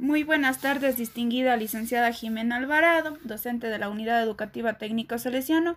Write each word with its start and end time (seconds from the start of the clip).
Muy 0.00 0.24
buenas 0.24 0.62
tardes, 0.62 0.96
distinguida 0.96 1.58
licenciada 1.58 2.10
Jimena 2.10 2.56
Alvarado, 2.56 3.18
docente 3.22 3.66
de 3.66 3.78
la 3.78 3.90
Unidad 3.90 4.22
Educativa 4.22 4.78
Técnico 4.78 5.18
Salesiano, 5.18 5.76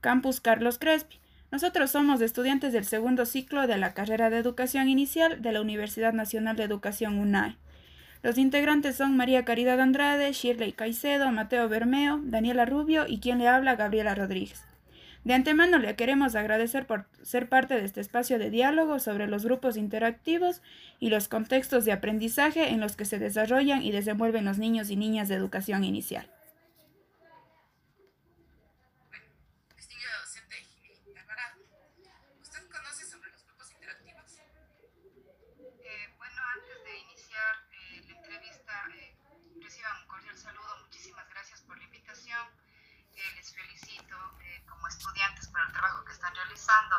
Campus 0.00 0.40
Carlos 0.40 0.78
Crespi. 0.78 1.18
Nosotros 1.50 1.90
somos 1.90 2.22
estudiantes 2.22 2.72
del 2.72 2.86
segundo 2.86 3.26
ciclo 3.26 3.66
de 3.66 3.76
la 3.76 3.92
carrera 3.92 4.30
de 4.30 4.38
Educación 4.38 4.88
Inicial 4.88 5.42
de 5.42 5.52
la 5.52 5.60
Universidad 5.60 6.14
Nacional 6.14 6.56
de 6.56 6.62
Educación 6.62 7.18
UNAE. 7.18 7.58
Los 8.22 8.38
integrantes 8.38 8.96
son 8.96 9.18
María 9.18 9.44
Caridad 9.44 9.78
Andrade, 9.82 10.32
Shirley 10.32 10.72
Caicedo, 10.72 11.30
Mateo 11.30 11.68
Bermeo, 11.68 12.22
Daniela 12.22 12.64
Rubio 12.64 13.04
y 13.06 13.20
quien 13.20 13.38
le 13.38 13.48
habla, 13.48 13.76
Gabriela 13.76 14.14
Rodríguez. 14.14 14.67
De 15.28 15.34
antemano 15.34 15.78
le 15.78 15.94
queremos 15.94 16.34
agradecer 16.36 16.86
por 16.86 17.04
ser 17.20 17.50
parte 17.50 17.74
de 17.74 17.84
este 17.84 18.00
espacio 18.00 18.38
de 18.38 18.48
diálogo 18.48 18.98
sobre 18.98 19.26
los 19.26 19.44
grupos 19.44 19.76
interactivos 19.76 20.62
y 21.00 21.10
los 21.10 21.28
contextos 21.28 21.84
de 21.84 21.92
aprendizaje 21.92 22.70
en 22.70 22.80
los 22.80 22.96
que 22.96 23.04
se 23.04 23.18
desarrollan 23.18 23.82
y 23.82 23.90
desenvuelven 23.90 24.46
los 24.46 24.56
niños 24.56 24.88
y 24.88 24.96
niñas 24.96 25.28
de 25.28 25.34
educación 25.34 25.84
inicial. 25.84 26.30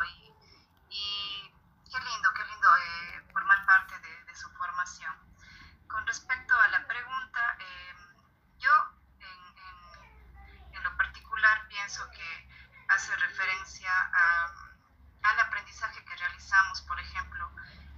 Y, 0.04 0.34
y 0.90 1.54
qué 1.90 1.98
lindo, 1.98 2.32
qué 2.34 2.44
lindo 2.44 2.68
eh, 2.76 3.22
formar 3.32 3.66
parte 3.66 3.98
de, 3.98 4.34
su 4.34 4.48
formación. 4.50 5.12
Con 5.88 6.06
respecto 6.06 6.54
a 6.54 6.68
la 6.68 6.86
pregunta, 6.86 7.56
eh, 7.58 7.94
yo 8.58 8.70
en, 9.18 10.74
en, 10.74 10.82
lo 10.82 10.96
particular 10.96 11.66
pienso 11.68 12.08
que 12.12 12.48
hace 12.88 13.14
referencia 13.16 13.90
a, 13.92 14.54
al 15.22 15.40
aprendizaje 15.40 16.04
que 16.04 16.16
realizamos, 16.16 16.80
por 16.82 16.98
ejemplo, 16.98 17.50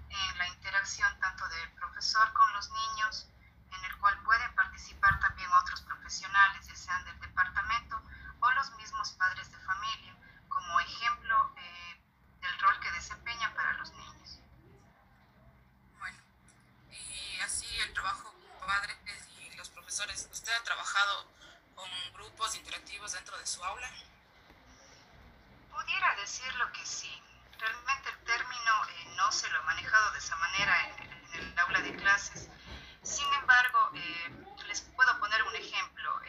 en 0.08 0.38
la 0.38 0.48
interacción 0.48 1.20
tanto 1.20 1.46
del 1.48 1.70
profesor 1.72 2.32
con 2.32 2.52
los 2.54 2.70
niños, 2.70 3.28
en 3.70 3.84
el 3.84 3.96
cual 3.98 4.18
pueden 4.24 4.54
participar 4.54 5.20
también 5.20 5.50
otros 5.52 5.82
profesionales, 5.82 6.66
ya 6.66 6.74
sean 6.74 7.04
del 7.04 7.20
departamento 7.20 8.02
o 8.40 8.50
los 8.52 8.70
mismos 8.76 9.12
padres 9.12 9.50
de 9.52 9.58
familia 9.58 10.16
como 10.52 10.80
ejemplo 10.80 11.52
eh, 11.56 12.00
del 12.40 12.58
rol 12.60 12.80
que 12.80 12.90
desempeñan 12.92 13.54
para 13.54 13.72
los 13.74 13.90
niños. 13.92 14.40
Bueno, 15.98 16.18
y 16.90 17.40
así 17.40 17.66
el 17.80 17.92
trabajo 17.92 18.32
con 18.32 18.66
padres 18.66 18.98
y 19.38 19.56
los 19.56 19.70
profesores, 19.70 20.28
¿usted 20.30 20.52
ha 20.52 20.62
trabajado 20.64 21.26
con 21.74 21.88
grupos 22.14 22.54
interactivos 22.56 23.12
dentro 23.12 23.36
de 23.38 23.46
su 23.46 23.62
aula? 23.64 23.90
Pudiera 25.70 26.14
decirlo 26.16 26.70
que 26.72 26.84
sí. 26.84 27.22
Realmente 27.58 28.10
el 28.10 28.18
término 28.24 28.88
eh, 28.88 29.14
no 29.16 29.30
se 29.30 29.48
lo 29.50 29.60
he 29.60 29.62
manejado 29.62 30.10
de 30.12 30.18
esa 30.18 30.36
manera 30.36 30.88
en, 30.88 31.12
el 31.34 31.58
aula 31.58 31.80
de 31.80 31.96
clases. 31.96 32.48
Sin 33.02 33.32
embargo, 33.34 33.90
eh, 33.94 34.56
les 34.66 34.82
puedo 34.82 35.18
poner 35.18 35.42
un 35.44 35.54
ejemplo 35.54 36.20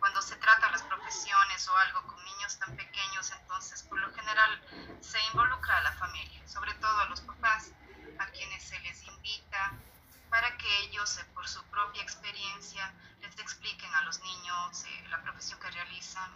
cuando 0.00 0.22
se 0.22 0.34
trata 0.36 0.70
las 0.70 0.82
profesiones 0.82 1.68
o 1.68 1.76
algo 1.76 2.02
con 2.06 2.24
niños 2.24 2.58
tan 2.58 2.74
pequeños, 2.74 3.30
entonces 3.32 3.82
por 3.82 4.00
lo 4.00 4.12
general 4.14 4.60
se 5.00 5.20
involucra 5.26 5.76
a 5.76 5.82
la 5.82 5.92
familia, 5.92 6.48
sobre 6.48 6.72
todo 6.74 7.00
a 7.00 7.04
los 7.04 7.20
papás, 7.20 7.70
a 8.18 8.26
quienes 8.28 8.62
se 8.64 8.78
les 8.80 9.02
invita 9.04 9.72
para 10.30 10.56
que 10.56 10.78
ellos, 10.84 11.18
eh, 11.18 11.24
por 11.34 11.46
su 11.46 11.62
propia 11.64 12.02
experiencia, 12.02 12.92
les 13.20 13.38
expliquen 13.38 13.94
a 13.94 14.02
los 14.02 14.20
niños 14.20 14.84
eh, 14.84 15.06
la 15.10 15.22
profesión 15.22 15.60
que 15.60 15.70
realizan, 15.70 16.30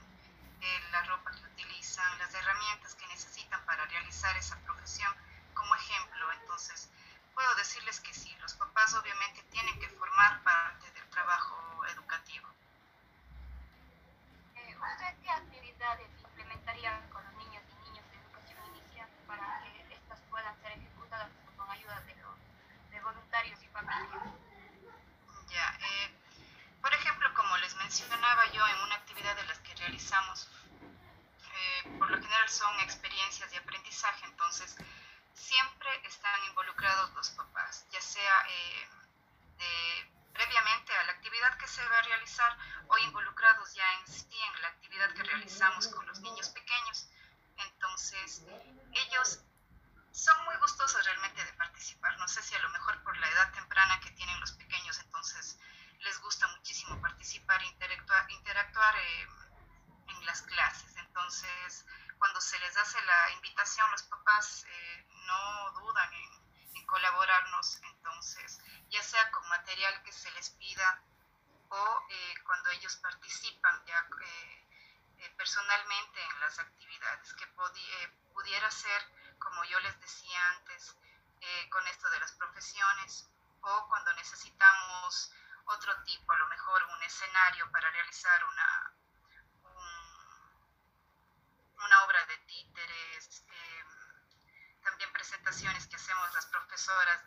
eh, 0.60 0.80
la 0.92 1.02
ropa 1.04 1.30
que 1.32 1.44
utilizan, 1.46 2.20
herramientas 2.34 2.94
que 2.94 3.06
necesitan 3.08 3.64
para 3.66 3.84
realizar 3.86 4.36
esa 4.36 4.56
profesión 4.60 5.12
como 5.54 5.74
ejemplo. 5.74 6.32
Entonces, 6.32 6.90
puedo 7.34 7.54
decirles 7.56 8.00
que 8.00 8.14
sí, 8.14 8.34
los 8.40 8.54
papás 8.54 8.94
obviamente 8.94 9.42
tienen 9.50 9.78
que 9.80 9.88
formar 9.90 10.42
parte 10.42 10.90
del 10.92 11.08
trabajo 11.10 11.84
educativo. 11.86 12.54
¿Usted 14.92 15.14
qué 15.22 15.30
actividades 15.30 16.08
implementaría 16.22 17.00
con 17.10 17.24
los 17.24 17.32
niños 17.34 17.62
y 17.70 17.88
niñas 17.88 18.04
de 18.10 18.16
educación 18.18 18.58
inicial 18.66 19.08
para 19.26 19.62
que 19.62 19.94
estas 19.94 20.20
puedan 20.28 20.54
ser 20.60 20.72
ejecutadas 20.72 21.30
con 21.56 21.70
ayuda 21.70 22.00
de, 22.02 22.14
los, 22.16 22.36
de 22.90 23.00
voluntarios 23.00 23.62
y 23.62 23.66
familias? 23.68 24.22
Ya, 25.48 25.78
eh, 25.80 26.14
por 26.82 26.92
ejemplo, 26.92 27.32
como 27.34 27.56
les 27.58 27.74
mencionaba 27.76 28.46
yo 28.52 28.66
en 28.66 28.80
una 28.82 28.96
actividad 28.96 29.34
de 29.36 29.44
las 29.44 29.58
que 29.60 29.74
realizamos, 29.74 30.50
eh, 31.54 31.98
por 31.98 32.10
lo 32.10 32.20
general 32.20 32.48
son 32.48 32.78
experiencias 32.80 33.50
de 33.50 33.56
aprendizaje, 33.56 34.26
entonces 34.26 34.76
siempre 35.32 35.88
están 36.04 36.44
involucrados 36.44 37.12
los 37.14 37.30
papás, 37.30 37.86
ya 37.90 38.00
sea 38.02 38.46
eh, 38.48 38.88
de 39.58 40.14
previamente 40.34 40.92
a 40.92 41.04
la 41.04 41.12
actividad 41.12 41.56
que 41.56 41.68
se 41.68 41.88
va 41.88 41.98
a 41.98 42.02
realizar 42.02 42.58
o 42.88 42.98
involucrados 42.98 43.72
ya 43.72 43.84
en 44.00 44.06
sí 44.08 44.36
en 44.54 44.62
la 44.62 44.68
actividad 44.68 45.14
que 45.14 45.22
realizamos 45.22 45.88
con 45.88 46.06
los 46.06 46.20
niños 46.20 46.48
pequeños. 46.50 47.08
Entonces, 47.56 48.42
ellos 48.92 49.40
son 50.12 50.44
muy 50.44 50.56
gustosos 50.56 51.04
realmente 51.04 51.44
de 51.44 51.52
participar. 51.54 52.18
No 52.18 52.28
sé 52.28 52.42
si 52.42 52.54
a 52.54 52.58
lo 52.58 52.68
mejor 52.70 53.02
por 53.04 53.16
la 53.16 53.30
edad 53.30 53.52
temprana 53.52 54.00
que 54.00 54.10
tienen 54.10 54.38
los 54.40 54.52
pequeños, 54.52 54.98
entonces 54.98 55.58
les 56.00 56.20
gusta 56.20 56.46
muchísimo 56.48 57.00
participar 57.00 57.62
e 57.62 57.66
interactuar, 57.66 58.30
interactuar 58.30 58.96
eh, 58.96 59.28
en 60.08 60.26
las 60.26 60.42
clases. 60.42 60.96
Entonces, 60.96 61.86
cuando 62.18 62.40
se 62.40 62.58
les 62.58 62.76
hace 62.76 63.00
la 63.02 63.30
invitación, 63.30 63.90
los 63.92 64.02
papás 64.02 64.66
eh, 64.68 65.06
no 65.26 65.70
dudan 65.72 66.12
en 66.12 66.44
en 66.74 66.86
colaborarnos 66.86 67.80
entonces, 67.82 68.60
ya 68.90 69.02
sea 69.02 69.30
con 69.30 69.48
material 69.48 70.02
que 70.02 70.12
se 70.12 70.30
les 70.32 70.50
pida 70.50 71.02
o 71.68 72.06
eh, 72.10 72.34
cuando 72.44 72.70
ellos 72.70 72.96
participan 72.96 73.84
ya 73.86 73.98
eh, 73.98 74.66
eh, 75.18 75.34
personalmente 75.36 76.22
en 76.22 76.40
las 76.40 76.58
actividades, 76.58 77.34
que 77.84 78.08
pudiera 78.32 78.70
ser, 78.70 79.02
como 79.38 79.64
yo 79.64 79.78
les 79.80 80.00
decía 80.00 80.50
antes, 80.50 80.96
con 81.70 81.86
esto 81.88 82.08
de 82.08 82.20
las 82.20 82.32
profesiones 82.32 83.28
o 83.60 83.88
cuando 83.88 84.12
necesitamos 84.14 85.30
otro 85.66 86.02
tipo, 86.04 86.32
a 86.32 86.38
lo 86.38 86.48
mejor 86.48 86.82
un 86.84 87.02
escenario 87.02 87.70
para 87.70 87.90
realizar 87.90 88.44
una, 88.44 88.94
una 91.76 92.04
obra 92.04 92.24
de 92.26 92.38
títeres 92.38 93.44
también 94.84 95.10
presentaciones 95.12 95.86
que 95.88 95.96
hacemos 95.96 96.32
las 96.34 96.46
profesoras 96.46 97.20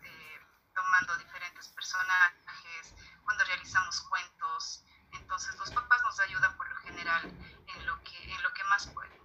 tomando 0.74 1.18
diferentes 1.18 1.68
personajes, 1.70 2.96
cuando 3.24 3.44
realizamos 3.46 4.00
cuentos. 4.02 4.84
Entonces 5.12 5.56
los 5.58 5.72
papás 5.72 6.02
nos 6.04 6.20
ayudan 6.20 6.56
por 6.56 6.70
lo 6.70 6.76
general 6.78 7.24
en 7.26 7.86
lo 7.86 8.02
que, 8.04 8.32
en 8.32 8.44
lo 8.44 8.54
que 8.54 8.64
más 8.66 8.88
pueden. 8.88 9.18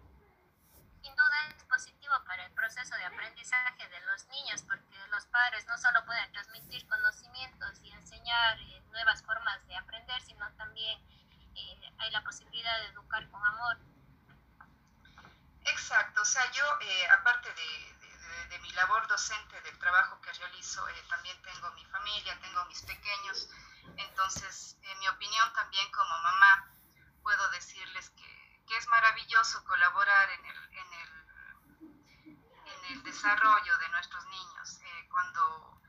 Sin 1.02 1.14
duda 1.14 1.46
es 1.56 1.64
positivo 1.64 2.14
para 2.24 2.46
el 2.46 2.52
proceso 2.54 2.94
de 2.96 3.04
aprendizaje 3.04 3.88
de 3.88 4.00
los 4.00 4.26
niños 4.28 4.62
porque 4.62 4.96
los 5.10 5.26
padres 5.26 5.66
no 5.66 5.76
solo 5.76 6.04
pueden 6.06 6.32
transmitir 6.32 6.86
conocimientos 6.88 7.80
y 7.82 7.90
enseñar 7.92 8.58
eh, 8.60 8.82
nuevas 8.90 9.22
formas 9.22 9.66
de 9.66 9.76
aprender, 9.76 10.22
sino 10.22 10.50
también 10.54 10.98
eh, 11.54 11.92
hay 11.98 12.10
la 12.12 12.24
posibilidad 12.24 12.78
de 12.80 12.86
educar 12.86 13.28
con 13.30 13.44
amor. 13.44 13.78
Exacto, 15.64 16.22
o 16.22 16.24
sea, 16.24 16.50
yo 16.52 16.64
eh, 16.80 17.08
aparte 17.10 17.52
de, 17.54 18.02
de, 18.48 18.58
mi 18.58 18.70
labor 18.72 19.06
docente, 19.08 19.60
del 19.62 19.78
trabajo 19.78 20.20
que 20.20 20.32
realizo, 20.32 20.86
eh, 20.88 21.04
también 21.08 21.40
tengo 21.42 21.70
mi 21.72 21.84
familia, 21.86 22.38
tengo 22.40 22.60
mis 22.72 22.82
pequeños, 22.84 23.50
entonces 23.98 24.78
en 24.80 24.98
mi 24.98 25.08
opinión 25.08 25.52
también 25.52 25.92
como 25.92 26.18
mamá 26.22 26.70
puedo 27.22 27.50
decirles 27.50 28.08
que, 28.10 28.42
es 28.72 28.88
maravilloso 28.88 29.62
colaborar 29.64 30.30
en 30.30 30.46
el, 30.46 30.56
en 30.56 30.92
el, 30.94 31.10
en 32.72 32.84
el 32.92 33.02
desarrollo 33.02 33.76
de 33.76 33.88
nuestros 33.90 34.24
niños. 34.28 34.80
Eh, 34.80 35.08
cuando 35.10 35.82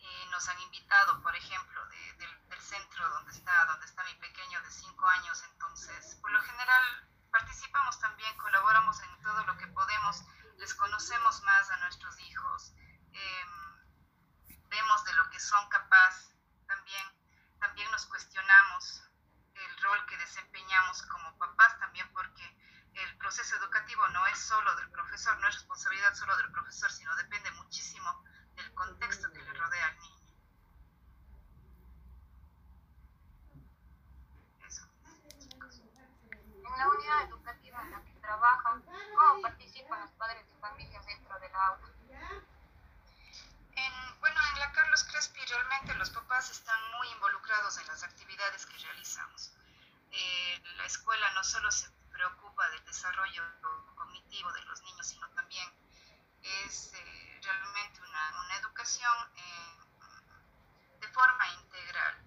eh, 0.00 0.26
nos 0.32 0.48
han 0.48 0.60
invitado, 0.62 1.22
por 1.22 1.36
ejemplo, 1.36 1.86
del, 2.18 2.48
del 2.48 2.60
centro 2.60 3.08
donde 3.10 3.30
está, 3.30 3.64
donde 3.66 3.86
está 3.86 4.02
mi 4.02 4.14
pequeño 4.16 4.60
de 4.62 4.70
5 4.72 5.06
años, 5.06 5.44
entonces 5.52 6.16
por 6.20 6.32
lo 6.32 6.40
general 6.42 7.08
participamos 7.30 8.00
también, 8.00 8.36
colaboramos 8.38 9.00
en 9.00 9.22
todo 9.22 9.44
lo 9.44 9.56
que 9.56 9.68
podemos 9.68 10.24
les 10.58 10.74
conocemos 10.74 11.42
más 11.42 11.70
a 11.70 11.76
nuestros 11.78 12.18
hijos, 12.20 12.72
em, 13.12 13.64
vemos 14.74 15.04
de 15.04 15.12
lo 15.12 15.30
que 15.30 15.38
son 15.38 15.68
capaz, 15.68 16.32
también, 16.66 17.06
también 17.60 17.88
nos 17.92 18.06
cuestionamos 18.06 19.04
el 19.54 19.82
rol 19.82 20.04
que 20.06 20.16
desempeñamos 20.16 21.00
como 21.02 21.38
papás 21.38 21.78
también 21.78 22.12
porque 22.12 22.42
el 22.94 23.16
proceso 23.18 23.54
educativo 23.56 24.04
no 24.08 24.26
es 24.26 24.38
solo 24.38 24.74
del 24.74 24.90
profesor, 24.90 25.38
no 25.38 25.46
es 25.48 25.54
responsabilidad 25.54 26.12
solo 26.14 26.36
del 26.38 26.50
profesor, 26.50 26.90
sino 26.90 27.14
depende 27.14 27.52
muchísimo 27.52 28.24
del 28.56 28.74
contexto 28.74 29.32
que 29.32 29.42
le 29.42 29.52
rodea 29.52 29.86
al 29.86 29.98
niño. 30.00 30.14
En 36.66 36.78
la 36.78 36.88
unidad 36.88 37.22
educativa 37.28 37.80
en 37.82 37.90
la 37.92 38.02
que 38.02 38.12
trabajan, 38.20 38.82
¿cómo 38.82 39.42
participan 39.42 40.00
los 40.00 40.10
padres 40.12 40.44
de 40.48 40.54
familias 40.58 41.06
dentro 41.06 41.38
del 41.38 41.54
aula? 41.54 41.93
Carlos 44.74 45.04
Crespi, 45.04 45.40
realmente 45.46 45.94
los 45.94 46.10
papás 46.10 46.50
están 46.50 46.78
muy 46.98 47.08
involucrados 47.08 47.78
en 47.78 47.86
las 47.86 48.02
actividades 48.02 48.66
que 48.66 48.76
realizamos. 48.78 49.52
Eh, 50.10 50.62
la 50.76 50.84
escuela 50.84 51.30
no 51.34 51.44
solo 51.44 51.70
se 51.70 51.88
preocupa 52.12 52.68
del 52.70 52.84
desarrollo 52.84 53.42
cognitivo 53.94 54.52
de 54.52 54.62
los 54.62 54.82
niños, 54.82 55.06
sino 55.06 55.28
también 55.30 55.72
es 56.42 56.92
eh, 56.94 57.40
realmente 57.42 58.00
una, 58.00 58.56
educación 58.58 59.12
eh, 59.36 60.98
de 61.00 61.08
forma 61.08 61.48
integral. 61.54 62.23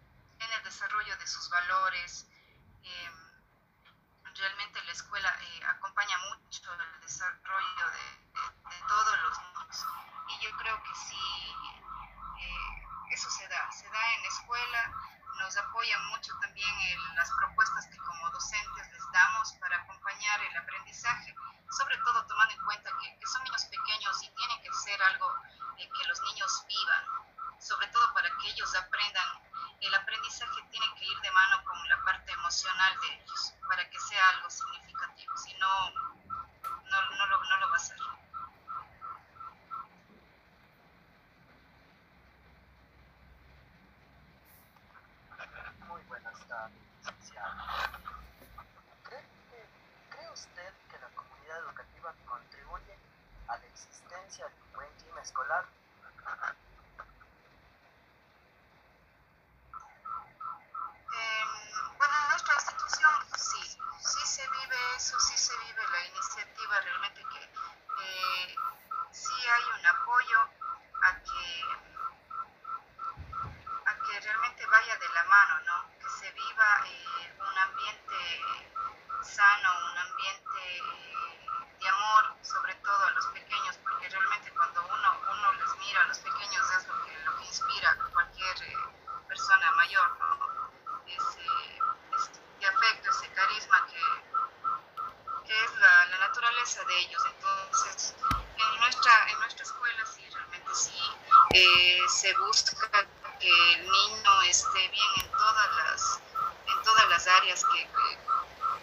Busca 102.71 103.05
que 103.39 103.73
el 103.73 103.89
niño 103.89 104.41
esté 104.49 104.87
bien 104.89 105.11
en 105.21 105.31
todas 105.31 105.75
las, 105.77 106.19
en 106.67 106.83
todas 106.83 107.09
las 107.09 107.27
áreas 107.27 107.63
que, 107.63 107.87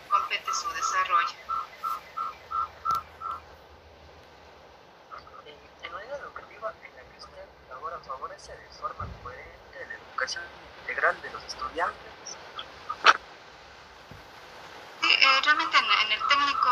compete 0.08 0.54
su 0.54 0.68
desarrollo. 0.70 1.36
En 5.82 5.92
la 5.92 5.98
área 5.98 6.16
educativa 6.16 6.72
en 6.82 6.96
la 6.96 7.02
que 7.02 7.18
usted 7.18 7.48
ahora 7.72 7.98
favorece 8.06 8.56
de 8.56 8.68
forma 8.80 9.06
coherente 9.22 9.86
la 9.86 9.94
educación 9.94 10.44
integral 10.80 11.20
de 11.20 11.30
los 11.30 11.44
estudiantes. 11.44 12.36
Sí, 15.02 15.12
eh, 15.12 15.40
realmente 15.42 15.76
en, 15.76 16.12
el 16.12 16.26
técnico, 16.28 16.70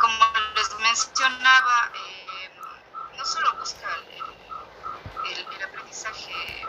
como 0.00 0.24
les 0.54 0.78
mencionaba, 0.78 1.90
eh, 1.94 2.50
no 3.16 3.24
solo 3.24 3.54
busca 3.54 3.94
el, 3.94 4.15
aprendizaje 5.96 6.66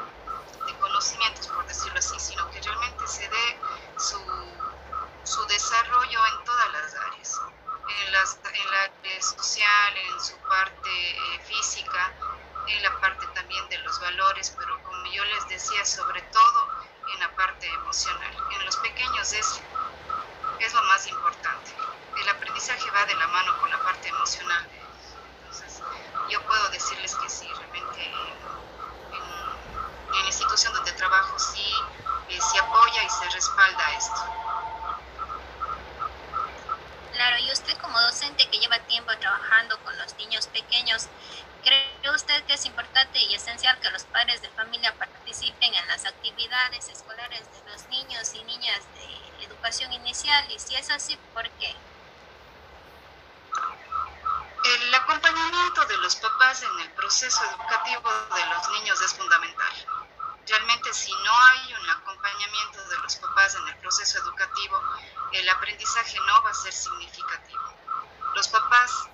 de 0.65 0.73
conocimientos, 0.79 1.47
por 1.47 1.65
decirlo 1.67 1.99
así, 1.99 2.17
sino 2.19 2.49
que 2.51 2.61
realmente 2.61 3.07
se 3.07 3.27
dé 3.27 3.59
su, 3.97 4.19
su 5.23 5.45
desarrollo 5.47 6.25
en 6.27 6.43
todas 6.45 6.71
las 6.71 6.95
áreas, 6.95 7.41
en, 7.89 8.11
las, 8.13 8.39
en 8.53 8.71
la 8.71 8.83
área 8.83 9.21
social, 9.21 9.97
en 9.97 10.21
su 10.21 10.37
parte 10.37 11.11
eh, 11.11 11.39
física, 11.43 12.13
en 12.67 12.83
la 12.83 12.99
parte 12.99 13.27
también 13.33 13.67
de 13.69 13.77
los 13.79 13.99
valores, 13.99 14.55
pero 14.57 14.81
como 14.83 15.05
yo 15.11 15.23
les 15.25 15.47
decía, 15.49 15.83
sobre 15.85 16.21
todo 16.21 16.69
en 17.13 17.19
la 17.19 17.35
parte 17.35 17.67
emocional. 17.67 18.37
En 18.51 18.65
los 18.65 18.77
pequeños 18.77 19.33
es, 19.33 19.61
es 20.59 20.73
lo 20.73 20.83
más 20.83 21.05
importante. 21.07 21.71
El 22.21 22.29
aprendizaje 22.29 22.89
va 22.91 23.05
de 23.05 23.15
la 23.15 23.27
mano 23.27 23.59
con 23.59 23.69
la 23.69 23.79
parte 23.83 24.07
emocional 24.07 24.67
yo 26.29 26.41
puedo 26.41 26.69
decirles 26.69 27.15
que 27.15 27.29
sí, 27.29 27.47
realmente 27.47 28.11
en, 30.07 30.21
la 30.21 30.27
institución 30.27 30.73
donde 30.73 30.91
trabajo 30.93 31.37
sí 31.39 31.73
eh, 32.29 32.39
se 32.39 32.59
apoya 32.59 33.03
y 33.03 33.09
se 33.09 33.29
respalda 33.29 33.93
esto. 33.97 34.47
Claro, 37.11 37.37
y 37.39 37.51
usted 37.51 37.75
como 37.77 37.99
docente 37.99 38.47
que 38.49 38.59
lleva 38.59 38.77
tiempo 38.85 39.11
trabajando 39.17 39.81
con 39.83 39.97
los 39.97 40.15
niños 40.17 40.45
pequeños, 40.47 41.07
¿cree 41.63 42.11
usted 42.13 42.43
que 42.45 42.53
es 42.53 42.65
importante 42.65 43.19
y 43.19 43.33
esencial 43.33 43.79
que 43.79 43.89
los 43.89 44.03
padres 44.03 44.41
de 44.41 44.49
familia 44.49 44.93
participen 44.97 45.73
en 45.73 45.87
las 45.87 46.05
actividades 46.05 46.87
escolares 46.89 47.51
de 47.51 47.71
los 47.71 47.87
niños 47.87 48.33
y 48.35 48.43
niñas 48.43 48.81
de 48.93 49.45
educación 49.45 49.91
inicial? 49.93 50.45
Y 50.51 50.59
si 50.59 50.75
es 50.75 50.91
así, 50.91 51.17
¿por 51.33 51.49
qué? 51.57 51.75
El 54.63 54.93
acompañamiento 54.93 55.85
de 55.85 55.97
los 55.97 56.15
papás 56.17 56.61
en 56.61 56.79
el 56.81 56.91
proceso 56.91 57.43
educativo 57.45 58.11
de 58.35 58.45
los 58.45 58.69
niños 58.71 59.01
es 59.01 59.13
fundamental. 59.13 59.96
Realmente 60.47 60.93
si 60.93 61.11
no 61.11 61.33
hay 61.33 61.73
un 61.73 61.89
acompañamiento 61.89 62.87
de 62.87 62.97
los 62.99 63.15
papás 63.17 63.55
en 63.55 63.67
el 63.67 63.77
proceso 63.79 64.19
educativo, 64.19 64.81
el 65.33 65.49
aprendizaje 65.49 66.17
no 66.21 66.41
va 66.43 66.51
a 66.51 66.53
ser 66.53 66.71
significativo. 66.71 67.63
Los 68.33 68.47
papás 68.47 69.09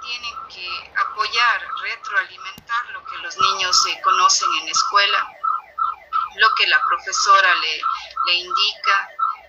tienen 0.00 0.34
que 0.48 0.92
apoyar, 0.96 1.66
retroalimentar 1.82 2.90
lo 2.90 3.04
que 3.04 3.18
los 3.18 3.36
niños 3.36 3.82
se 3.82 4.00
conocen 4.00 4.48
en 4.62 4.68
escuela, 4.68 5.28
lo 6.36 6.48
que 6.54 6.66
la 6.66 6.80
profesora 6.86 7.54
le, 7.56 7.82
le 8.26 8.34
indica, 8.34 9.08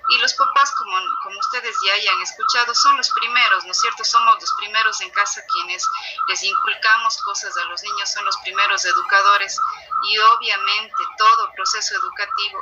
y 0.10 0.18
los 0.18 0.34
papás, 0.34 0.74
como, 0.76 0.98
como 1.22 1.40
ustedes 1.40 1.78
ya 1.86 1.94
hayan 1.94 2.20
escuchado, 2.22 2.74
son 2.74 2.98
los 2.98 3.12
primeros, 3.12 3.64
¿no 3.64 3.72
es 3.72 3.80
cierto? 3.80 4.04
Somos 4.04 4.42
los 4.42 4.52
primeros 4.58 5.00
en 5.02 5.12
casa 5.12 5.40
quienes 5.54 5.88
les 6.28 6.44
inculcamos 6.44 7.22
cosas 7.22 7.56
a 7.56 7.66
los 7.66 7.82
niños, 7.84 8.12
son 8.12 8.26
los 8.26 8.36
primeros 8.38 8.84
educadores 8.86 9.60
y 10.08 10.18
obviamente 10.18 10.96
todo 11.18 11.52
proceso 11.54 11.96
educativo 11.96 12.60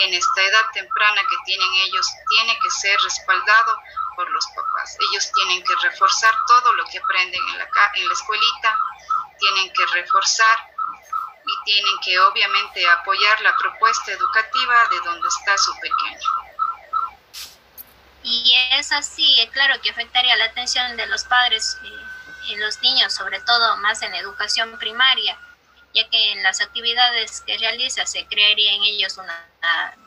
en 0.00 0.14
esta 0.14 0.42
edad 0.42 0.66
temprana 0.72 1.20
que 1.28 1.36
tienen 1.44 1.74
ellos 1.86 2.06
tiene 2.28 2.58
que 2.60 2.70
ser 2.70 2.98
respaldado 3.00 3.78
por 4.16 4.30
los 4.30 4.46
papás. 4.48 4.96
Ellos 5.10 5.30
tienen 5.32 5.62
que 5.62 5.74
reforzar 5.82 6.34
todo 6.46 6.72
lo 6.74 6.84
que 6.86 6.98
aprenden 6.98 7.40
en 7.48 7.58
la, 7.58 7.68
en 7.94 8.06
la 8.06 8.12
escuelita, 8.14 8.80
tienen 9.38 9.72
que 9.72 9.86
reforzar 9.86 10.58
y 11.44 11.64
tienen 11.64 11.98
que 12.04 12.18
obviamente 12.20 12.88
apoyar 12.88 13.40
la 13.40 13.56
propuesta 13.56 14.12
educativa 14.12 14.88
de 14.90 15.00
donde 15.00 15.28
está 15.28 15.56
su 15.58 15.72
pequeño. 15.80 16.28
Y 18.22 18.54
es 18.72 18.92
así, 18.92 19.48
claro 19.52 19.80
que 19.80 19.90
afectaría 19.90 20.36
la 20.36 20.46
atención 20.46 20.96
de 20.96 21.06
los 21.06 21.24
padres 21.24 21.78
y 22.44 22.56
los 22.56 22.80
niños, 22.82 23.14
sobre 23.14 23.40
todo 23.40 23.76
más 23.78 24.02
en 24.02 24.14
educación 24.14 24.78
primaria, 24.78 25.38
ya 25.94 26.08
que 26.10 26.32
en 26.32 26.42
las 26.42 26.60
actividades 26.60 27.40
que 27.42 27.58
realiza 27.58 28.06
se 28.06 28.26
crearía 28.26 28.74
en 28.74 28.82
ellos 28.82 29.16
una 29.16 29.48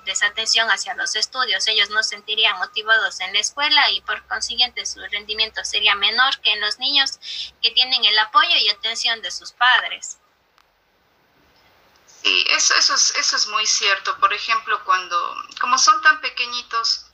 desatención 0.05 0.69
hacia 0.69 0.95
los 0.95 1.15
estudios. 1.15 1.67
Ellos 1.67 1.89
no 1.89 2.03
se 2.03 2.09
sentirían 2.09 2.57
motivados 2.57 3.19
en 3.19 3.33
la 3.33 3.39
escuela 3.39 3.89
y 3.91 4.01
por 4.01 4.25
consiguiente 4.27 4.85
su 4.85 4.99
rendimiento 4.99 5.63
sería 5.65 5.95
menor 5.95 6.39
que 6.41 6.53
en 6.53 6.61
los 6.61 6.79
niños 6.79 7.19
que 7.61 7.71
tienen 7.71 8.05
el 8.05 8.17
apoyo 8.19 8.55
y 8.57 8.69
atención 8.69 9.21
de 9.21 9.31
sus 9.31 9.51
padres. 9.51 10.17
Sí, 12.23 12.45
eso, 12.49 12.75
eso, 12.75 12.93
es, 12.93 13.15
eso 13.15 13.35
es 13.35 13.47
muy 13.47 13.65
cierto. 13.65 14.17
Por 14.19 14.31
ejemplo, 14.33 14.83
cuando, 14.85 15.35
como 15.59 15.77
son 15.77 15.99
tan 16.03 16.21
pequeñitos, 16.21 17.07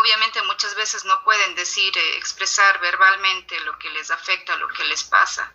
obviamente 0.00 0.42
muchas 0.42 0.74
veces 0.74 1.04
no 1.04 1.22
pueden 1.22 1.54
decir, 1.54 1.96
eh, 1.96 2.16
expresar 2.16 2.80
verbalmente 2.80 3.58
lo 3.60 3.78
que 3.78 3.90
les 3.90 4.10
afecta, 4.10 4.56
lo 4.56 4.68
que 4.68 4.84
les 4.84 5.04
pasa, 5.04 5.52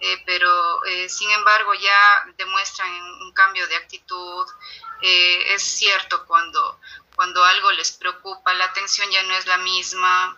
eh, 0.00 0.22
pero 0.26 0.84
eh, 0.84 1.08
sin 1.08 1.30
embargo 1.30 1.74
ya 1.74 2.26
demuestran 2.36 2.90
un 3.22 3.32
cambio 3.32 3.66
de 3.68 3.76
actitud. 3.76 4.46
es 5.00 5.62
cierto 5.62 6.26
cuando, 6.26 6.80
cuando 7.14 7.44
algo 7.44 7.70
les 7.72 7.92
preocupa, 7.92 8.52
la 8.54 8.64
atención 8.64 9.10
ya 9.10 9.22
no 9.22 9.34
es 9.34 9.46
la 9.46 9.58
misma, 9.58 10.36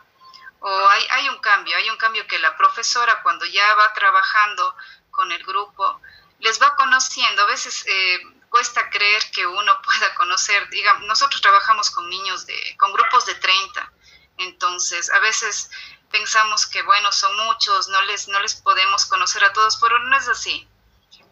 o 0.61 0.89
hay, 0.89 1.07
hay 1.11 1.29
un 1.29 1.39
cambio, 1.39 1.77
hay 1.77 1.89
un 1.89 1.97
cambio 1.97 2.27
que 2.27 2.39
la 2.39 2.57
profesora 2.57 3.23
cuando 3.23 3.47
ya 3.47 3.75
va 3.75 3.93
trabajando 3.95 4.77
con 5.11 5.33
el 5.33 5.43
grupo, 5.45 6.01
les 6.41 6.61
va 6.61 6.77
conociendo. 6.77 7.43
A 7.43 7.47
veces 7.47 7.85
eh, 7.87 8.21
cuesta 8.49 8.91
creer 8.91 9.23
que 9.33 9.47
uno 9.47 9.83
pueda 9.85 10.15
conocer, 10.15 10.69
digamos, 10.71 11.07
nosotros 11.07 11.41
trabajamos 11.41 11.91
con 11.91 12.09
niños 12.09 12.47
de, 12.47 12.77
con 12.79 12.93
grupos 12.93 13.27
de 13.27 13.35
30, 13.35 13.93
entonces 14.39 15.11
a 15.11 15.19
veces 15.21 15.71
pensamos 16.11 16.67
que, 16.67 16.83
bueno, 16.83 17.13
son 17.13 17.37
muchos, 17.47 17.89
no 17.89 18.03
les, 18.03 18.29
no 18.29 18.41
les 18.41 18.55
podemos 18.57 19.07
conocer 19.07 19.45
a 19.45 19.53
todos, 19.53 19.79
pero 19.79 19.99
no 19.99 20.17
es 20.17 20.29
así. 20.29 20.69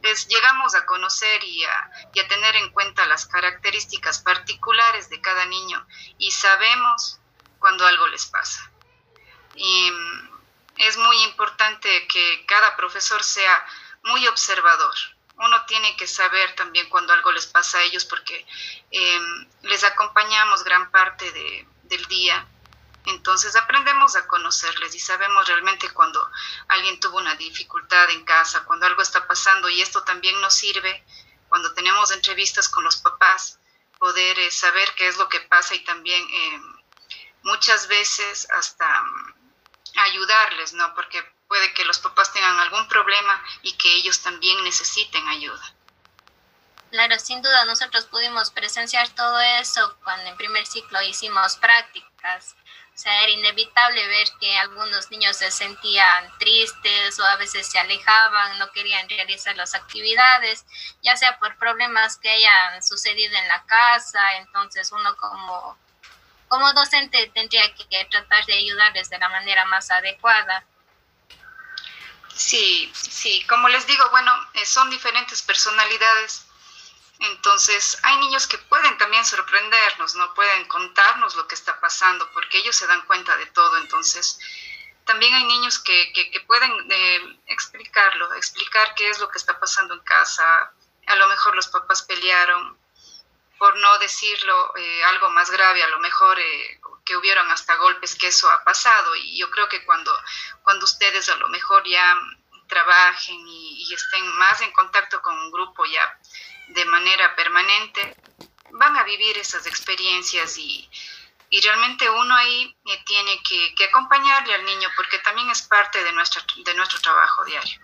Les 0.03 0.29
llegamos 0.29 0.75
a 0.75 0.87
conocer 0.87 1.43
y 1.45 1.65
a, 1.65 1.91
tener 2.29 2.57
en 2.57 2.71
cuenta 2.71 3.07
las 3.07 3.27
características 3.27 4.21
particulares 4.21 5.09
de 5.09 5.21
cada 5.21 5.47
niño 5.47 5.87
y 6.19 6.31
sabemos 6.31 7.19
cuando 7.59 7.87
algo 7.87 8.07
les 8.09 8.27
pasa. 8.27 8.71
Y 9.55 9.91
mm, 9.91 10.31
es 10.77 10.97
muy 10.99 11.23
importante 11.25 12.07
que 12.07 12.45
cada 12.47 12.77
profesor 12.77 13.23
sea 13.23 13.67
muy 14.05 14.27
observador. 14.29 14.95
Uno 15.37 15.65
tiene 15.67 15.97
que 15.97 16.07
saber 16.07 16.55
también 16.55 16.89
cuando 16.89 17.13
algo 17.13 17.33
les 17.33 17.47
pasa 17.47 17.79
a 17.79 17.83
ellos 17.83 18.05
porque 18.05 18.47
em, 18.91 19.49
les 19.63 19.85
acompañamos 19.85 20.65
gran 20.65 20.91
parte 20.91 21.31
de, 21.33 21.67
del 21.85 22.05
día. 22.07 22.47
Entonces 23.09 23.57
aprendemos 23.57 24.17
a 24.17 24.27
conocerles 24.27 24.95
y 24.95 25.01
sabemos 25.01 25.49
realmente 25.49 25.89
cuando 25.91 26.31
alguien 26.69 27.01
tuvo 27.01 27.17
una 27.17 27.35
dificultad 27.37 28.11
en 28.11 28.25
casa, 28.25 28.65
cuando 28.65 28.85
algo 28.85 29.01
está 29.01 29.27
pasando 29.27 29.69
y 29.71 29.81
esto 29.81 30.03
también 30.03 30.39
nos 30.43 30.53
sirve 30.55 31.05
cuando 31.49 31.73
tenemos 31.73 32.11
entrevistas 32.11 32.69
con 32.69 32.85
los 32.85 32.99
papás, 32.99 33.59
poder 33.99 34.39
eh, 34.39 34.51
saber 34.51 34.93
qué 34.95 35.09
es 35.09 35.17
lo 35.17 35.29
que 35.31 35.41
pasa 35.41 35.75
y 35.75 35.85
también 35.85 36.23
em, 36.31 36.77
muchas 37.45 37.89
veces 37.89 38.47
hasta 38.51 39.05
ayudarles, 39.97 40.75
¿no? 40.75 40.95
Porque 40.95 41.23
puede 41.49 41.73
que 41.73 41.87
los 41.87 41.99
papás 41.99 42.31
tengan 42.35 42.59
algún 42.61 42.87
problema 42.89 43.43
y 43.63 43.73
que 43.79 43.91
ellos 43.95 44.21
también 44.21 44.63
necesiten 44.65 45.27
ayuda. 45.29 45.75
Claro, 46.91 47.19
sin 47.19 47.41
duda 47.41 47.65
nosotros 47.65 48.05
pudimos 48.05 48.51
presenciar 48.51 49.09
todo 49.11 49.41
eso 49.41 49.97
cuando 50.05 50.29
en 50.29 50.37
primer 50.37 50.67
ciclo 50.67 51.01
hicimos 51.03 51.57
O 52.25 53.01
sea, 53.01 53.23
era 53.23 53.31
inevitable 53.31 54.07
ver 54.09 54.29
que 54.41 54.59
algunos 54.59 55.11
niños 55.11 55.37
se 55.37 55.51
sentían 55.51 56.39
tristes 56.39 57.19
o 57.21 57.25
a 57.25 57.37
veces 57.37 57.71
se 57.71 57.79
alejaban, 57.79 58.59
no 58.59 58.73
querían 58.73 59.09
realizar 59.09 59.57
las 59.57 59.75
actividades, 59.75 60.65
ya 61.03 61.17
sea 61.17 61.39
por 61.39 61.57
problemas 61.59 62.17
que 62.17 62.29
hayan 62.29 62.83
sucedido 62.83 63.37
en 63.37 63.49
la 63.49 63.65
casa. 63.67 64.37
Entonces 64.39 64.91
uno 64.93 65.15
como 65.17 65.79
como 66.49 66.73
docente 66.73 67.31
tendría 67.35 67.73
que 67.75 68.05
tratar 68.11 68.45
de 68.47 68.55
ayudarles 68.55 69.11
de 69.11 69.19
la 69.19 69.29
manera 69.29 69.65
más 69.67 69.91
adecuada. 69.91 70.65
Sí, 72.35 72.91
sí, 72.95 73.45
como 73.49 73.69
les 73.69 73.87
digo, 73.87 74.09
bueno, 74.11 74.33
eh, 74.55 74.65
son 74.65 74.89
diferentes 74.91 75.43
personalidades. 75.43 76.48
Entonces, 77.21 77.99
hay 78.03 78.17
niños 78.19 78.47
que 78.47 78.59
pueden 78.59 78.97
también 78.97 79.25
sorprendernos, 79.25 80.15
no 80.15 80.33
pueden 80.35 80.67
contarnos 80.69 81.35
lo 81.35 81.49
que 81.49 81.57
está 81.57 81.81
pasando, 81.81 82.31
porque 82.33 82.59
ellos 82.59 82.77
se 82.77 82.87
dan 82.87 83.05
cuenta 83.07 83.37
de 83.37 83.47
todo. 83.47 83.77
Entonces, 83.79 84.39
también 85.05 85.35
hay 85.35 85.45
niños 85.45 85.79
que, 85.81 86.13
que, 86.13 86.41
pueden 86.41 86.73
eh, 86.91 87.41
explicarlo, 87.47 88.33
explicar 88.35 88.95
qué 88.95 89.09
es 89.09 89.19
lo 89.19 89.29
que 89.31 89.39
está 89.39 89.59
pasando 89.59 89.95
en 89.95 90.01
casa. 90.01 90.73
A 91.07 91.17
lo 91.17 91.27
mejor 91.29 91.57
los 91.57 91.69
papás 91.69 92.03
pelearon, 92.03 92.79
por 93.59 93.77
no 93.79 93.99
decirlo 93.99 94.77
eh, 94.77 95.05
algo 95.05 95.31
más 95.31 95.51
grave, 95.51 95.83
a 95.83 95.89
lo 95.89 95.99
mejor 95.99 96.39
eh, 96.39 96.81
que 97.05 97.17
hubieron 97.17 97.51
hasta 97.51 97.75
golpes, 97.77 98.15
que 98.15 98.29
eso 98.29 98.49
ha 98.51 98.63
pasado. 98.63 99.17
Y 99.17 99.39
yo 99.39 99.51
creo 99.51 99.69
que 99.69 99.85
cuando, 99.85 100.17
cuando 100.63 100.85
ustedes 100.85 101.29
a 101.31 101.37
lo 101.37 101.49
mejor 101.49 101.83
ya 101.89 102.17
trabajen 102.69 103.49
y, 103.49 103.93
estén 103.93 104.29
más 104.37 104.61
en 104.61 104.71
contacto 104.73 105.23
con 105.23 105.37
un 105.37 105.51
grupo 105.51 105.87
ya 105.87 106.19
de 106.69 106.85
manera 106.87 107.35
permanente, 107.35 108.17
van 108.71 108.97
a 108.97 109.05
vivir 109.05 109.37
esas 109.39 109.67
experiencias 109.67 110.57
y, 110.59 110.89
y 111.51 111.61
realmente 111.61 112.09
uno 112.11 112.35
ahí 112.35 112.77
eh, 112.85 113.03
tiene 113.07 113.41
que, 113.43 113.85
acompañarle 113.85 114.55
al 114.55 114.65
niño 114.65 114.89
porque 114.97 115.19
también 115.21 115.49
es 115.51 115.63
parte 115.63 116.03
de, 116.05 116.13
nuestra, 116.13 116.43
de 116.65 116.75
nuestro 116.75 117.01
trabajo 117.01 117.45
diario. 117.45 117.81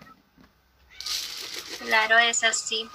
Claro, 1.79 2.17
es 2.19 2.43
así. 2.43 2.89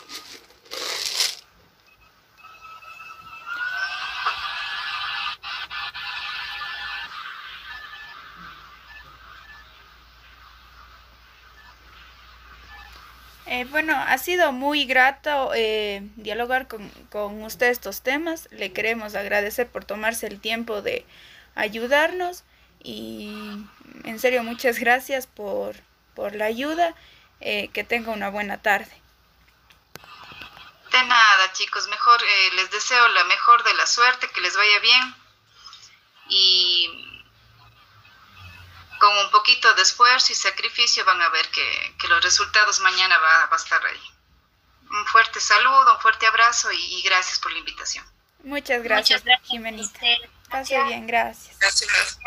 Eh, 13.52 13.64
bueno, 13.64 13.96
ha 13.96 14.16
sido 14.16 14.52
muy 14.52 14.84
grato 14.84 15.50
eh, 15.56 16.02
dialogar 16.14 16.68
con, 16.68 16.88
con, 17.10 17.42
usted 17.42 17.66
estos 17.66 18.00
temas. 18.00 18.48
Le 18.52 18.72
queremos 18.72 19.16
agradecer 19.16 19.68
por 19.68 19.84
tomarse 19.84 20.28
el 20.28 20.40
tiempo 20.40 20.82
de 20.82 21.04
ayudarnos 21.56 22.44
y 22.80 23.34
en 24.04 24.20
serio 24.20 24.44
muchas 24.44 24.78
gracias 24.78 25.26
por, 25.26 25.74
por 26.14 26.36
la 26.36 26.44
ayuda. 26.44 26.94
Eh, 27.40 27.70
que 27.72 27.82
tenga 27.82 28.12
una 28.12 28.30
buena 28.30 28.62
tarde. 28.62 28.92
De 30.92 31.04
nada, 31.04 31.52
chicos. 31.52 31.88
Mejor 31.88 32.20
les 32.54 32.70
deseo 32.70 33.08
la 33.08 33.24
mejor 33.24 33.64
de 33.64 33.74
la 33.74 33.86
suerte, 33.86 34.28
que 34.32 34.42
les 34.42 34.56
vaya 34.56 34.78
bien 34.78 35.14
y 36.28 37.09
con 39.00 39.16
un 39.16 39.30
poquito 39.30 39.72
de 39.74 39.82
esfuerzo 39.82 40.32
y 40.32 40.36
sacrificio 40.36 41.04
van 41.04 41.20
a 41.22 41.30
ver 41.30 41.48
que, 41.48 42.08
los 42.08 42.22
resultados 42.22 42.80
mañana 42.80 43.18
va, 43.18 43.48
a 43.50 43.56
estar 43.56 43.84
ahí. 43.84 44.02
Un 44.90 45.06
fuerte 45.06 45.40
saludo, 45.40 45.94
un 45.94 46.00
fuerte 46.00 46.26
abrazo 46.26 46.70
y, 46.72 47.02
gracias 47.02 47.38
por 47.38 47.52
la 47.52 47.58
invitación. 47.58 48.04
Muchas 48.44 48.82
gracias, 48.82 49.22
Muchas 49.22 49.24
gracias 49.24 49.48
Jimenita. 49.48 50.00
Pase 50.50 50.82
bien, 50.84 51.06
gracias. 51.06 51.58
Gracias. 51.58 52.18